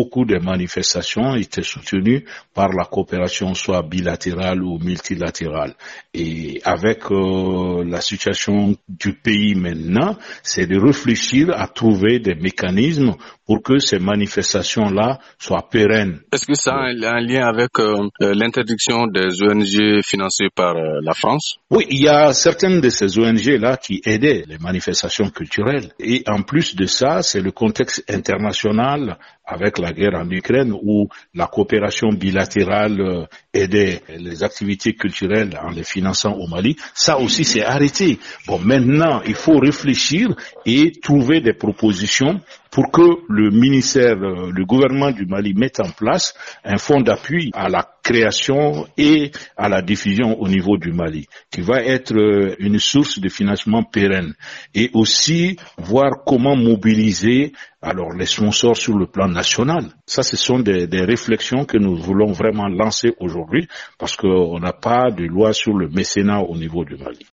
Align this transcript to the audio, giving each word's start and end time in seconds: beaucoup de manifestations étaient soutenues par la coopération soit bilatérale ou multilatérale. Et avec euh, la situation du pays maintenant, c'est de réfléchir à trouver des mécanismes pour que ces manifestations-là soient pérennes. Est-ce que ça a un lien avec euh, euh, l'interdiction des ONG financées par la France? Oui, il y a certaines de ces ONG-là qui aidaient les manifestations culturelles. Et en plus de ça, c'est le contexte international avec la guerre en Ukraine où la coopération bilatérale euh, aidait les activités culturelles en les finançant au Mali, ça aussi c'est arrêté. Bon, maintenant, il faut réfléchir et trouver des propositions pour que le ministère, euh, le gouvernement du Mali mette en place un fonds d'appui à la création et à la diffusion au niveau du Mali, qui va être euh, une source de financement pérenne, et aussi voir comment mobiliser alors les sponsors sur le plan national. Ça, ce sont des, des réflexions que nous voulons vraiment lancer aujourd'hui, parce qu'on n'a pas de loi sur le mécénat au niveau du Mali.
beaucoup 0.00 0.24
de 0.24 0.38
manifestations 0.38 1.34
étaient 1.34 1.62
soutenues 1.62 2.24
par 2.54 2.70
la 2.72 2.86
coopération 2.86 3.52
soit 3.54 3.82
bilatérale 3.82 4.62
ou 4.62 4.78
multilatérale. 4.78 5.74
Et 6.14 6.62
avec 6.64 7.10
euh, 7.10 7.84
la 7.84 8.00
situation 8.00 8.74
du 8.88 9.12
pays 9.12 9.54
maintenant, 9.54 10.16
c'est 10.42 10.66
de 10.66 10.78
réfléchir 10.80 11.50
à 11.54 11.66
trouver 11.68 12.18
des 12.18 12.34
mécanismes 12.34 13.14
pour 13.50 13.64
que 13.64 13.80
ces 13.80 13.98
manifestations-là 13.98 15.18
soient 15.36 15.68
pérennes. 15.68 16.20
Est-ce 16.32 16.46
que 16.46 16.54
ça 16.54 16.70
a 16.70 16.84
un 16.84 17.20
lien 17.20 17.48
avec 17.48 17.80
euh, 17.80 18.08
euh, 18.22 18.32
l'interdiction 18.32 19.08
des 19.08 19.42
ONG 19.42 20.04
financées 20.04 20.50
par 20.54 20.76
la 20.76 21.14
France? 21.14 21.56
Oui, 21.68 21.84
il 21.90 22.00
y 22.00 22.08
a 22.08 22.32
certaines 22.32 22.80
de 22.80 22.88
ces 22.90 23.18
ONG-là 23.18 23.76
qui 23.76 24.02
aidaient 24.04 24.44
les 24.46 24.58
manifestations 24.58 25.30
culturelles. 25.30 25.90
Et 25.98 26.22
en 26.28 26.42
plus 26.42 26.76
de 26.76 26.86
ça, 26.86 27.22
c'est 27.22 27.40
le 27.40 27.50
contexte 27.50 28.04
international 28.08 29.18
avec 29.50 29.78
la 29.78 29.92
guerre 29.92 30.14
en 30.14 30.30
Ukraine 30.30 30.72
où 30.72 31.08
la 31.34 31.46
coopération 31.48 32.10
bilatérale 32.10 33.00
euh, 33.00 33.24
aidait 33.52 34.00
les 34.16 34.44
activités 34.44 34.94
culturelles 34.94 35.58
en 35.60 35.70
les 35.70 35.82
finançant 35.82 36.34
au 36.34 36.46
Mali, 36.46 36.76
ça 36.94 37.18
aussi 37.18 37.44
c'est 37.44 37.64
arrêté. 37.64 38.20
Bon, 38.46 38.58
maintenant, 38.60 39.22
il 39.26 39.34
faut 39.34 39.58
réfléchir 39.58 40.28
et 40.64 40.92
trouver 41.02 41.40
des 41.40 41.52
propositions 41.54 42.40
pour 42.70 42.90
que 42.92 43.02
le 43.28 43.50
ministère, 43.50 44.16
euh, 44.22 44.50
le 44.52 44.64
gouvernement 44.64 45.10
du 45.10 45.26
Mali 45.26 45.54
mette 45.54 45.80
en 45.80 45.90
place 45.90 46.34
un 46.64 46.78
fonds 46.78 47.00
d'appui 47.00 47.50
à 47.54 47.68
la 47.68 47.86
création 48.02 48.86
et 48.96 49.30
à 49.56 49.68
la 49.68 49.82
diffusion 49.82 50.40
au 50.40 50.48
niveau 50.48 50.76
du 50.76 50.92
Mali, 50.92 51.26
qui 51.50 51.60
va 51.60 51.82
être 51.82 52.14
euh, 52.14 52.54
une 52.58 52.78
source 52.78 53.18
de 53.18 53.28
financement 53.28 53.82
pérenne, 53.82 54.34
et 54.74 54.90
aussi 54.94 55.56
voir 55.78 56.22
comment 56.24 56.56
mobiliser 56.56 57.52
alors 57.82 58.12
les 58.12 58.26
sponsors 58.26 58.76
sur 58.76 58.96
le 58.96 59.06
plan 59.06 59.28
national. 59.28 59.84
Ça, 60.06 60.22
ce 60.22 60.36
sont 60.36 60.58
des, 60.60 60.86
des 60.86 61.02
réflexions 61.02 61.64
que 61.64 61.78
nous 61.78 61.96
voulons 61.96 62.32
vraiment 62.32 62.68
lancer 62.68 63.14
aujourd'hui, 63.20 63.66
parce 63.98 64.16
qu'on 64.16 64.58
n'a 64.60 64.72
pas 64.72 65.10
de 65.10 65.24
loi 65.24 65.52
sur 65.52 65.74
le 65.74 65.88
mécénat 65.88 66.40
au 66.40 66.56
niveau 66.56 66.84
du 66.84 66.96
Mali. 66.96 67.26